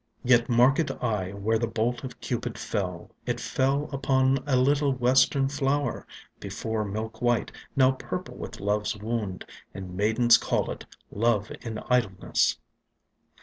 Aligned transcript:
"Yet 0.23 0.49
mark'd 0.49 0.89
I 0.93 1.29
where 1.31 1.59
the 1.59 1.67
bolt 1.67 2.03
of 2.03 2.19
Cupid 2.21 2.57
fell: 2.57 3.11
It 3.27 3.39
fell 3.39 3.87
upon 3.93 4.39
a 4.47 4.55
little 4.55 4.91
western 4.91 5.47
flower,— 5.47 6.07
Before 6.39 6.83
milk 6.83 7.21
white: 7.21 7.51
now 7.75 7.91
purple 7.91 8.33
with 8.35 8.59
love's 8.59 8.97
wound, 8.97 9.45
And 9.75 9.95
maidens 9.95 10.37
call 10.39 10.71
it 10.71 10.87
Love 11.11 11.51
in 11.61 11.77
idleness." 11.87 12.57